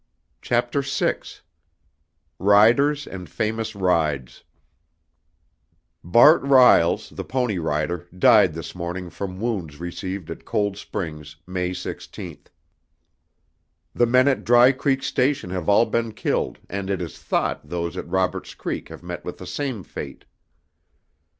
Chapter 0.41 0.81
VI 0.81 1.17
Riders 2.39 3.05
and 3.05 3.29
Famous 3.29 3.75
Rides 3.75 4.43
Bart 6.03 6.41
Riles, 6.41 7.09
the 7.11 7.23
pony 7.23 7.59
rider, 7.59 8.07
died 8.17 8.55
this 8.55 8.73
morning 8.73 9.11
from 9.11 9.39
wounds 9.39 9.79
received 9.79 10.31
at 10.31 10.43
Cold 10.43 10.75
Springs, 10.75 11.35
May 11.45 11.71
16. 11.71 12.39
The 13.93 14.07
men 14.07 14.27
at 14.27 14.43
Dry 14.43 14.71
Creek 14.71 15.03
Station 15.03 15.51
have 15.51 15.69
all 15.69 15.85
been 15.85 16.13
killed 16.13 16.57
and 16.67 16.89
it 16.89 16.99
is 16.99 17.19
thought 17.19 17.69
those 17.69 17.95
at 17.95 18.07
Robert's 18.09 18.55
Creek 18.55 18.89
have 18.89 19.03
met 19.03 19.23
with 19.23 19.37
the 19.37 19.45
same 19.45 19.83
fate. 19.83 20.25